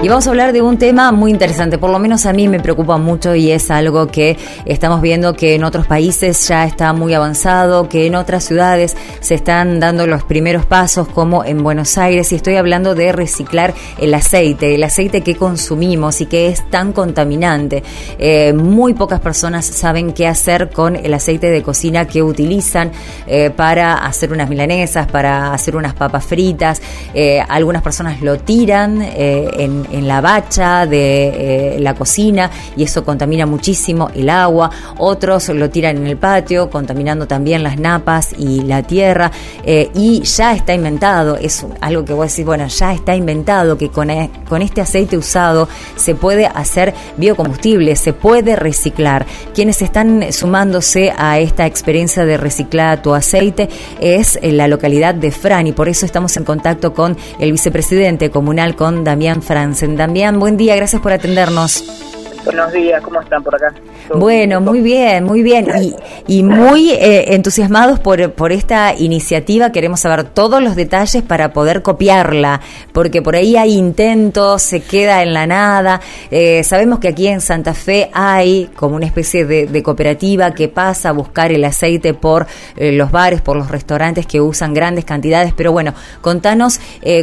[0.00, 2.60] Y vamos a hablar de un tema muy interesante, por lo menos a mí me
[2.60, 7.14] preocupa mucho y es algo que estamos viendo que en otros países ya está muy
[7.14, 12.30] avanzado, que en otras ciudades se están dando los primeros pasos como en Buenos Aires
[12.30, 16.92] y estoy hablando de reciclar el aceite, el aceite que consumimos y que es tan
[16.92, 17.82] contaminante.
[18.20, 22.92] Eh, muy pocas personas saben qué hacer con el aceite de cocina que utilizan
[23.26, 26.80] eh, para hacer unas milanesas, para hacer unas papas fritas.
[27.14, 33.04] Eh, algunas personas lo tiran en en la bacha de eh, la cocina y eso
[33.04, 34.70] contamina muchísimo el agua.
[34.98, 39.30] Otros lo tiran en el patio, contaminando también las napas y la tierra.
[39.64, 43.76] Eh, y ya está inventado, es algo que voy a decir, bueno, ya está inventado
[43.78, 49.26] que con, e, con este aceite usado se puede hacer biocombustible, se puede reciclar.
[49.54, 53.68] Quienes están sumándose a esta experiencia de reciclar tu aceite
[54.00, 58.76] es la localidad de Fran y por eso estamos en contacto con el vicepresidente comunal,
[58.76, 59.77] con Damián Franz.
[59.80, 61.84] Damián, buen día, gracias por atendernos.
[62.48, 63.74] Buenos días, ¿cómo están por acá?
[64.14, 65.68] Bueno, muy bien, muy bien.
[66.26, 69.70] Y, muy eh, entusiasmados por, por esta iniciativa.
[69.70, 72.62] Queremos saber todos los detalles para poder copiarla,
[72.94, 76.00] porque por ahí hay intentos, se queda en la nada.
[76.30, 81.10] Eh, sabemos que aquí en Santa Fe hay como una especie de, cooperativa que pasa
[81.10, 85.52] a buscar el aceite por eh, los bares, por los restaurantes que usan grandes cantidades.
[85.54, 86.80] Pero bueno, contanos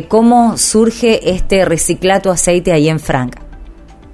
[0.07, 3.44] cómo surge este reciclato aceite ahí en Franca.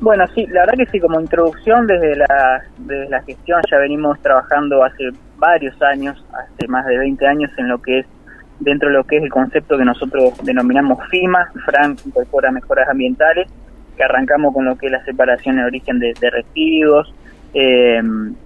[0.02, 4.20] Bueno, sí, la verdad que sí, como introducción desde la, desde la gestión ya venimos
[4.20, 8.08] trabajando hace varios años, hace más de 20 años en lo que es,
[8.60, 13.48] dentro de lo que es el concepto que nosotros denominamos FIMA, FRAN Incorpora Mejoras Ambientales,
[13.96, 17.14] que arrancamos con lo que es la separación en origen de, residuos
[17.54, 18.02] eh,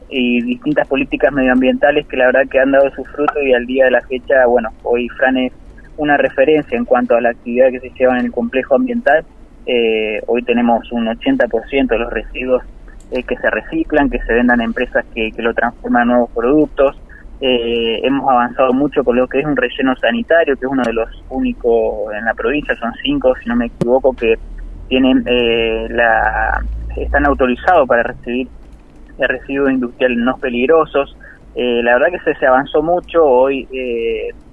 [0.09, 3.85] y distintas políticas medioambientales que la verdad que han dado su fruto y al día
[3.85, 5.53] de la fecha, bueno, hoy FRAN es
[5.95, 9.23] una referencia en cuanto a la actividad que se lleva en el complejo ambiental
[9.65, 12.63] eh, hoy tenemos un 80% de los residuos
[13.11, 16.95] eh, que se reciclan, que se vendan a empresas que, lo transforman en nuevos productos.
[17.41, 20.93] Eh, hemos avanzado mucho con lo que es un relleno sanitario, que es uno de
[20.93, 24.35] los únicos en la provincia, son cinco, si no me equivoco, que
[24.87, 25.23] tienen
[25.89, 26.63] la
[26.95, 28.47] están autorizados para recibir
[29.17, 31.17] residuos industriales no peligrosos.
[31.55, 33.67] la verdad que se, se avanzó mucho hoy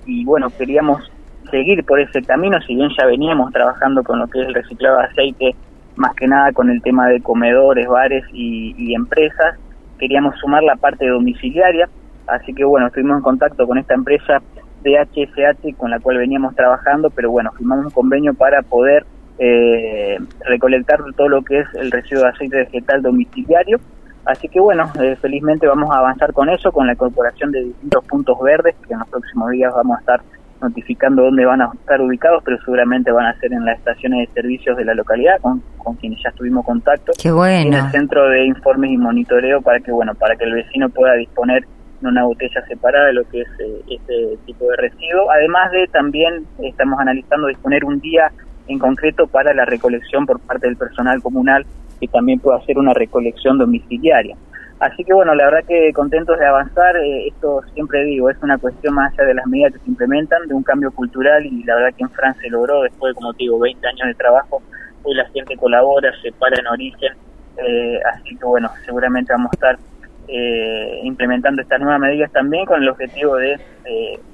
[0.06, 1.08] y bueno, queríamos
[1.50, 4.98] seguir por ese camino, si bien ya veníamos trabajando con lo que es el reciclado
[4.98, 5.54] de aceite,
[5.96, 9.58] más que nada con el tema de comedores, bares y, empresas,
[9.98, 11.88] queríamos sumar la parte domiciliaria,
[12.26, 14.42] así que bueno, estuvimos en contacto con esta empresa
[14.82, 19.06] de HSH con la cual veníamos trabajando, pero bueno, firmamos un convenio para poder
[19.38, 23.78] eh, recolectar todo lo que es el residuo de aceite vegetal domiciliario.
[24.24, 28.04] Así que bueno, eh, felizmente vamos a avanzar con eso, con la incorporación de distintos
[28.04, 30.20] puntos verdes, que en los próximos días vamos a estar
[30.62, 34.34] notificando dónde van a estar ubicados, pero seguramente van a ser en las estaciones de
[34.34, 37.12] servicios de la localidad, con, con quienes ya tuvimos contacto.
[37.20, 37.76] Qué bueno.
[37.78, 41.14] En el centro de informes y monitoreo para que, bueno, para que el vecino pueda
[41.14, 41.64] disponer
[42.00, 45.30] de una botella separada de lo que es eh, este tipo de residuo.
[45.30, 48.30] Además de también estamos analizando disponer un día
[48.68, 51.64] en concreto para la recolección por parte del personal comunal
[52.00, 54.36] que también pueda hacer una recolección domiciliaria.
[54.82, 58.58] Así que bueno, la verdad que contentos de avanzar, eh, esto siempre digo, es una
[58.58, 61.76] cuestión más allá de las medidas que se implementan, de un cambio cultural y la
[61.76, 64.60] verdad que en Francia logró después de, como digo, 20 años de trabajo,
[65.04, 67.12] hoy la gente colabora, se para en origen,
[67.58, 69.78] eh, así que bueno, seguramente vamos a estar
[70.26, 73.60] eh, implementando estas nuevas medidas también con el objetivo de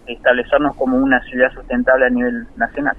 [0.06, 2.96] establecernos como una ciudad sustentable a nivel nacional.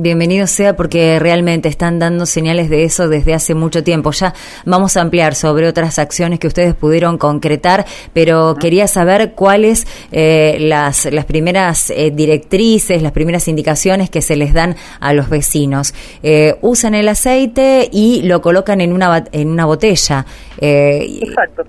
[0.00, 4.12] Bienvenido sea porque realmente están dando señales de eso desde hace mucho tiempo.
[4.12, 4.32] Ya
[4.64, 10.58] vamos a ampliar sobre otras acciones que ustedes pudieron concretar, pero quería saber cuáles eh,
[10.60, 15.94] las, las primeras eh, directrices, las primeras indicaciones que se les dan a los vecinos.
[16.22, 20.26] Eh, usan el aceite y lo colocan en una, en una botella.
[20.60, 21.64] Exacto.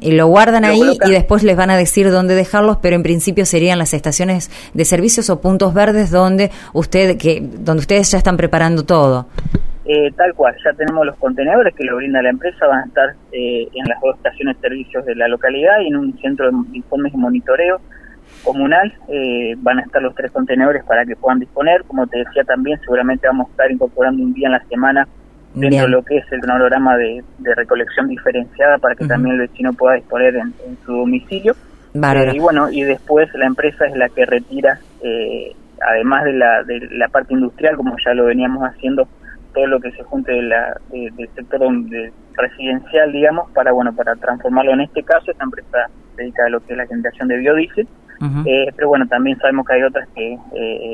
[0.00, 3.46] Y lo guardan ahí y después les van a decir dónde dejarlos, pero en principio
[3.46, 8.36] serían las estaciones de servicios o puntos verdes donde usted que donde ustedes ya están
[8.36, 9.26] preparando todo.
[9.84, 13.14] Eh, tal cual, ya tenemos los contenedores que lo brinda la empresa, van a estar
[13.32, 16.56] eh, en las dos estaciones de servicios de la localidad y en un centro de
[16.76, 17.80] informes y monitoreo
[18.42, 18.92] comunal.
[19.08, 21.84] Eh, van a estar los tres contenedores para que puedan disponer.
[21.84, 25.06] Como te decía también, seguramente vamos a estar incorporando un día en la semana
[25.54, 27.24] dentro de lo que es el cronograma de,
[27.56, 30.52] recolección diferenciada para que también el vecino pueda disponer en,
[30.84, 31.54] su domicilio.
[31.94, 36.62] Eh, y bueno, y después la empresa es la que retira, eh, además de la,
[36.64, 39.08] de la parte industrial, como ya lo veníamos haciendo,
[39.54, 41.60] todo lo que se junte de la, del sector
[42.34, 44.72] residencial, digamos, para bueno para transformarlo.
[44.72, 47.88] En este caso, esta empresa dedica a lo que es la generación de biodiesel,
[48.46, 50.38] eh, pero bueno, también sabemos que hay otras que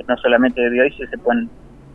[0.07, 1.49] no solamente de biodiesel se pueden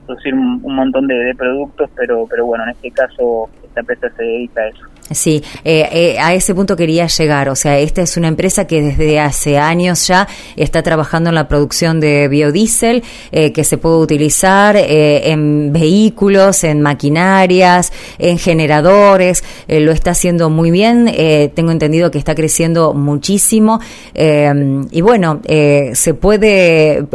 [0.06, 4.62] producir un, montón de, productos, pero, pero bueno, en este caso esta empresa se dedica
[4.62, 4.86] a eso.
[5.12, 7.50] Sí, eh, eh, a ese punto quería llegar.
[7.50, 11.48] O sea, esta es una empresa que desde hace años ya está trabajando en la
[11.48, 19.44] producción de biodiesel eh, que se puede utilizar en vehículos, en maquinarias, en generadores.
[19.68, 21.06] lo está haciendo muy bien.
[21.56, 23.80] tengo entendido que está creciendo muchísimo.
[24.16, 25.42] y bueno,
[25.94, 27.06] se puede,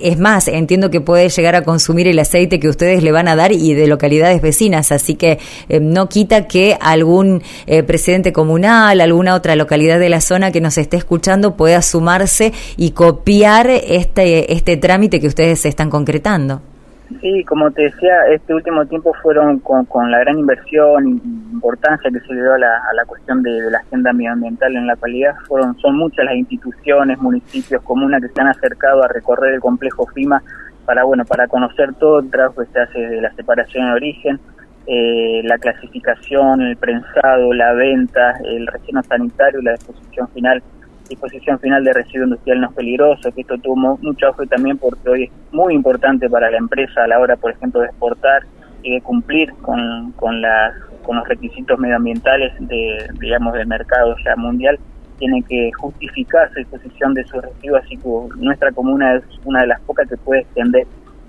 [0.00, 3.36] es más, entiendo que puede llegar a consumir el aceite que ustedes le van a
[3.36, 4.92] dar y de localidades vecinas.
[4.92, 5.38] Así que
[5.80, 7.25] no quita que algún
[7.66, 12.52] eh, presidente comunal, alguna otra localidad de la zona que nos esté escuchando pueda sumarse
[12.76, 16.60] y copiar este, este trámite que ustedes están concretando.
[17.20, 21.10] Sí, como te decía, este último tiempo fueron con, la gran inversión y
[21.52, 24.88] importancia que se le dio a la, a la cuestión de, la agenda medioambiental en
[24.88, 29.54] la actualidad, fueron, son muchas las instituciones, municipios, comunas que se han acercado a recorrer
[29.54, 30.42] el complejo FIMA
[30.84, 34.40] para, bueno, para conocer todo el trabajo que se hace de la separación de origen,
[34.86, 40.62] eh, la clasificación, el prensado, la venta, el relleno sanitario, la disposición final,
[41.08, 45.24] disposición final de residuo industrial no peligroso, que esto tuvo mucho auge también porque hoy
[45.24, 48.44] es muy importante para la empresa a la hora, por ejemplo, de exportar
[48.82, 54.78] y de cumplir con, con los requisitos medioambientales de, digamos, del mercado ya mundial,
[55.18, 59.68] tiene que justificar su disposición de sus residuos, así que nuestra comuna es una de
[59.68, 60.86] las pocas que puede extender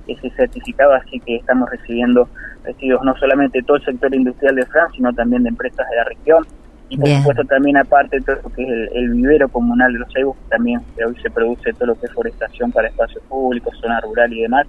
[0.08, 2.30] ese certificado, así que estamos recibiendo
[2.64, 5.96] residuos no solamente de todo el sector industrial de Francia, sino también de empresas de
[5.96, 6.46] la región.
[6.90, 10.38] Y por supuesto también aparte todo lo que es el, vivero comunal de los Ceibos,
[10.50, 14.32] también que hoy se produce todo lo que es forestación para espacios públicos, zona rural
[14.32, 14.66] y demás.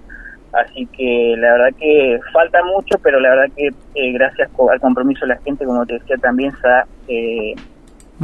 [0.51, 5.21] Así que la verdad que falta mucho, pero la verdad que eh, gracias al compromiso
[5.21, 7.55] de la gente, como te decía, también se ha eh,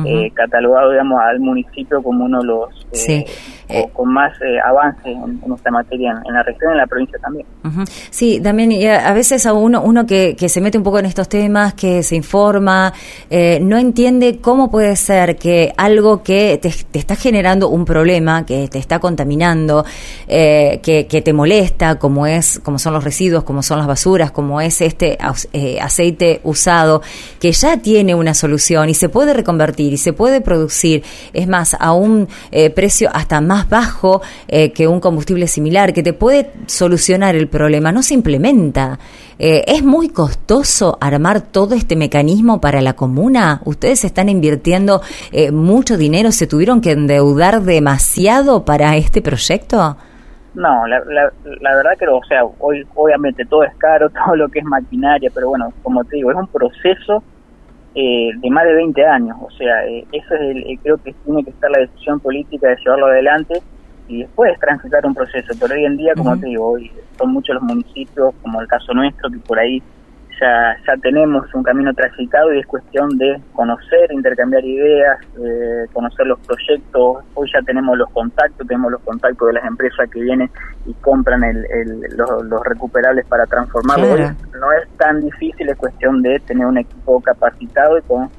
[0.03, 3.25] eh, catalogado digamos al municipio como uno de los eh,
[3.69, 4.33] eh, con más
[4.65, 7.47] avance en, esta materia en, la región y en la provincia también.
[8.09, 11.30] Sí, también a, veces a uno, uno que, que, se mete un poco en estos
[11.30, 12.94] temas, que se informa,
[13.62, 18.77] no entiende cómo puede ser que algo que te, está generando un problema, que te
[18.77, 19.83] está contaminando,
[20.27, 24.62] que, que, te molesta, como es, como son los residuos, como son las basuras, como
[24.62, 25.18] es este
[25.81, 27.01] aceite usado,
[27.39, 31.03] que ya tiene una solución y se puede reconvertir y se puede producir,
[31.33, 36.03] es más, a un eh, precio hasta más bajo eh, que un combustible similar, que
[36.03, 38.99] te puede solucionar el problema, no se implementa.
[39.37, 43.61] Eh, ¿Es muy costoso armar todo este mecanismo para la comuna?
[43.65, 45.01] ¿Ustedes están invirtiendo
[45.51, 46.31] mucho dinero?
[46.31, 49.97] ¿Se tuvieron que endeudar demasiado para este proyecto?
[50.55, 54.59] No, la, la, verdad que, o sea, hoy obviamente todo es caro, todo lo que
[54.59, 57.23] es maquinaria, pero bueno, como te digo, es un proceso
[57.95, 59.38] eh, de más de 20 años.
[59.42, 62.68] O sea, eh, eso es el, eh, creo que tiene que estar la decisión política
[62.68, 63.62] de llevarlo adelante
[64.09, 65.53] y después transitar un proceso.
[65.59, 68.94] Pero hoy en día, como te digo, hoy son muchos los municipios, como el caso
[68.94, 69.81] nuestro, que por ahí
[70.39, 76.27] ya, ya tenemos un camino transitado y es cuestión de conocer, intercambiar ideas, eh, conocer
[76.27, 77.23] los proyectos.
[77.33, 80.49] Hoy ya tenemos los contactos, tenemos los contactos de las empresas que vienen
[80.85, 81.65] y compran el,
[82.15, 84.33] los, recuperables para transformarlos.
[84.59, 88.29] No es tan difícil, es cuestión de tener un equipo capacitado y con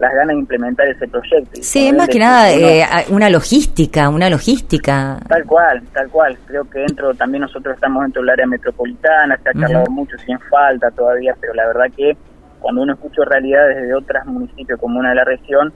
[0.00, 1.60] las ganas de implementar ese proyecto.
[1.62, 5.18] Sí, es más que nada eh, una logística, una logística.
[5.28, 6.38] Tal cual, tal cual.
[6.46, 10.38] Creo que dentro, también nosotros estamos dentro del área metropolitana, se ha charlado mucho, sin
[10.38, 12.16] falta todavía, pero la verdad que
[12.60, 15.72] cuando uno escucha realidades de otros municipios como una de la región,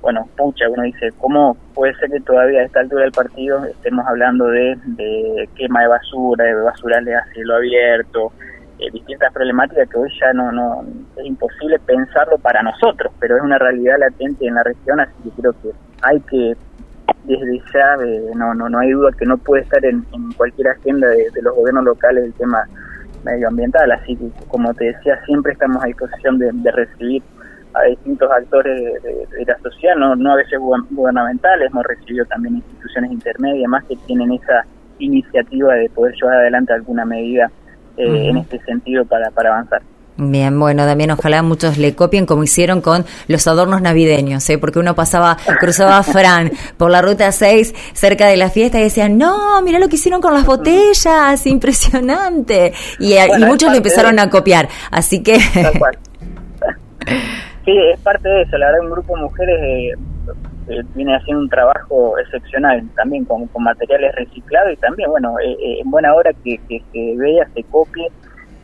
[0.00, 4.06] bueno, pucha, uno dice, ¿cómo puede ser que todavía a esta altura del partido estemos
[4.06, 8.32] hablando de, de quema de basura, de basurales a cielo abierto,
[8.78, 10.84] eh, distintas problemáticas que hoy ya no, no
[11.16, 15.30] es imposible pensarlo para nosotros, pero es una realidad latente en la región, así que
[15.30, 15.70] creo que
[16.02, 16.56] hay que
[17.24, 20.04] desde ya, eh, no, no, no hay duda que no puede estar en,
[20.36, 22.64] cualquier agenda de, los gobiernos locales el tema
[23.24, 27.22] medioambiental, así que como te decía, siempre estamos a disposición de, recibir
[27.74, 33.10] a distintos actores de, la sociedad, no, no a veces gubernamentales, hemos recibido también instituciones
[33.10, 34.64] intermedias más que tienen esa
[34.98, 37.50] iniciativa de poder llevar adelante alguna medida
[37.98, 39.82] eh, en este sentido para, para avanzar.
[40.20, 44.58] Bien, bueno, también ojalá muchos le copien como hicieron con los adornos navideños, ¿eh?
[44.58, 48.82] porque uno pasaba, cruzaba a Fran por la ruta 6 cerca de la fiesta y
[48.82, 52.72] decían, no, mira lo que hicieron con las botellas, impresionante.
[52.98, 55.38] Y, eh, muchos le empezaron a copiar, así que...
[57.64, 59.92] Sí, es parte de eso, la verdad un grupo de mujeres eh,
[60.94, 66.14] viene haciendo un trabajo excepcional también con, con materiales reciclados y también, bueno, en buena
[66.14, 68.08] hora que, que se vea, se copie.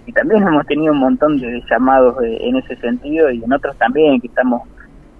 [0.06, 3.76] Y también hemos tenido un montón de llamados eh, en ese sentido y en otros
[3.78, 4.62] también que estamos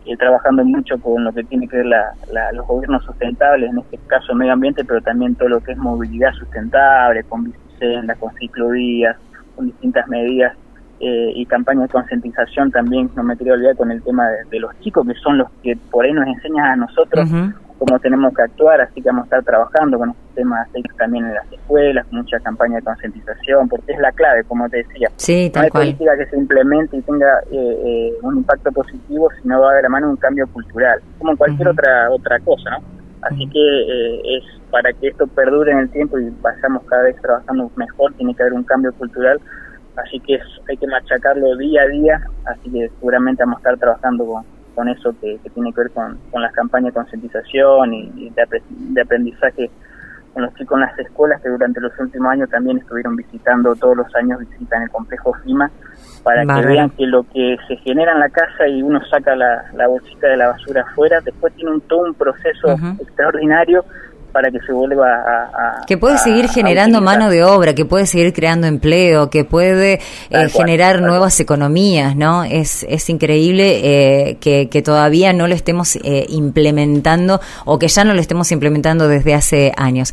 [0.06, 3.98] eh, trabajando mucho con lo que tiene que ver la, los gobiernos sustentables, en este
[4.06, 9.16] caso medio ambiente, pero también todo lo que es movilidad sustentable, con sendas, con ciclovías,
[9.56, 10.54] con distintas medidas
[11.04, 14.78] eh, y campañas de concientización también, no me quería olvidar con el tema de, los
[14.80, 17.28] chicos, que son los que por ahí nos enseñan a nosotros
[17.78, 21.34] cómo tenemos que actuar, así que vamos a estar trabajando con estos temas también en
[21.34, 25.11] las escuelas, mucha campaña de concientización, porque es la clave, como te decía.
[25.16, 29.46] Sí, no hay política que se implemente y tenga eh, eh, un impacto positivo si
[29.46, 32.94] no va de la mano un cambio cultural, como en cualquier otra otra cosa, ¿no?
[33.23, 37.16] Así que eh, es para que esto perdure en el tiempo y vayamos cada vez
[37.23, 39.40] trabajando mejor, tiene que haber un cambio cultural,
[39.96, 44.26] así que hay que machacarlo día a día, así que seguramente vamos a estar trabajando
[44.26, 49.70] con, con eso que, tiene que ver con, las campañas de concientización y, de, aprendizaje
[50.32, 53.96] con los chicos en las escuelas que durante los últimos años también estuvieron visitando, todos
[53.96, 55.70] los años visitan el complejo FIMA
[56.24, 59.86] para que vean que lo que se genera en la casa y uno saca la,
[59.86, 63.84] bolsita de la basura afuera, después tiene un, todo un proceso extraordinario
[64.34, 65.86] para que se vuelva a...
[65.86, 70.48] que puede seguir generando mano de obra, que puede seguir creando empleo, que puede eh,
[70.48, 72.42] generar nuevas economías, ¿no?
[72.42, 78.02] Es, es increíble eh, que, que, todavía no lo estemos eh, implementando o que ya
[78.02, 80.12] no lo estemos implementando desde hace años.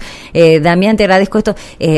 [0.61, 1.55] Damián, te agradezco esto.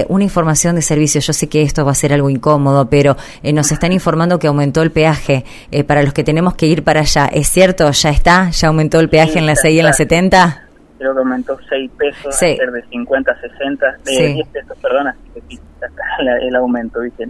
[0.07, 3.69] una información de servicio, yo sé que esto va a ser algo incómodo, pero nos
[3.71, 5.43] están informando que aumentó el peaje
[5.85, 7.25] para los que tenemos que ir para allá.
[7.25, 7.91] ¿Es cierto?
[7.91, 8.49] ¿Ya está?
[8.51, 10.62] ¿Ya aumentó el peaje en la 6 y en la 70?
[11.03, 12.55] Creo que aumentó 6 pesos, sí.
[12.55, 15.59] ser de 50 a 60, de 10 pesos, perdón, así que sí,
[16.47, 17.27] el, aumento, ¿viste?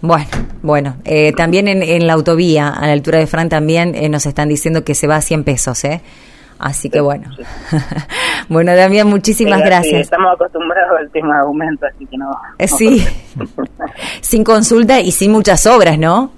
[0.00, 0.26] Bueno,
[0.62, 4.48] bueno, eh, también en, la autovía, a la altura de Fran, también eh, nos están
[4.48, 6.02] diciendo que se va a 100 pesos, ¿eh?
[6.58, 7.28] Así que bueno.
[8.48, 10.02] bueno, Damián, muchísimas gracias.
[10.02, 12.30] estamos acostumbrados al tema de aumento, así que no.
[12.58, 13.04] Eh, sí,
[14.20, 16.32] sin consulta y sin muchas obras, ¿no?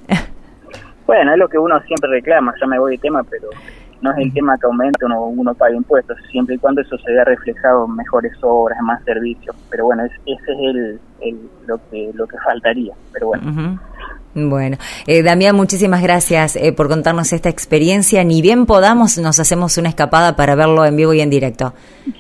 [1.07, 3.49] bueno, es lo que uno siempre reclama, ya me voy de tema, pero
[4.00, 7.12] no es el tema que aumente uno, uno pague impuestos, siempre y cuando eso se
[7.12, 9.57] vea reflejado en mejores obras, más servicios.
[9.71, 10.40] Pero bueno, ese es
[11.21, 12.95] el, lo que lo que faltaría.
[13.12, 13.78] Pero bueno.
[14.35, 18.23] Bueno, eh, Damián, muchísimas gracias eh, por contarnos esta experiencia.
[18.25, 21.73] Ni bien podamos, nos hacemos una escapada para verlo en vivo y en directo.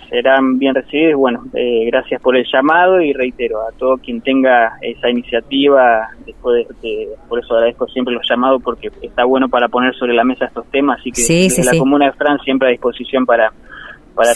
[0.08, 1.16] Serán bien recibidos.
[1.20, 6.08] Bueno, eh, gracias por el llamado y reitero a todo quien tenga esa iniciativa.
[6.24, 10.24] Después de, por eso agradezco siempre los llamados porque está bueno para poner sobre la
[10.24, 11.00] mesa estos temas.
[11.00, 13.52] Así que desde la Comuna de Fran siempre a disposición para
[14.18, 14.34] para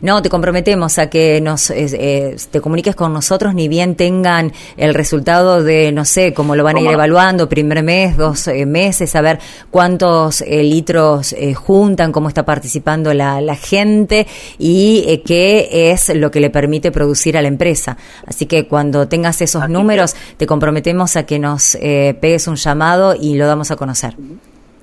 [0.00, 4.92] No, te comprometemos a que nos eh, te comuniques con nosotros, ni bien tengan el
[4.92, 9.14] resultado de, no sé, cómo lo van a ir evaluando, primer mes, dos eh, meses,
[9.14, 9.38] a ver
[9.70, 14.26] cuántos eh, litros juntan, cómo está participando la, gente
[14.58, 17.96] y qué es lo que le permite producir a la empresa.
[18.26, 23.36] Así que cuando tengas esos números, te comprometemos a que nos pegues un llamado y
[23.36, 24.16] lo damos a conocer.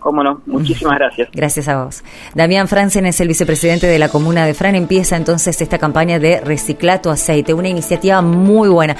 [0.01, 1.29] Cómo no, muchísimas gracias.
[1.31, 2.03] Gracias a vos.
[2.34, 4.74] Damián Franzen es el vicepresidente de la comuna de Fran.
[4.74, 8.98] Empieza entonces esta campaña de reciclato aceite, una iniciativa muy buena.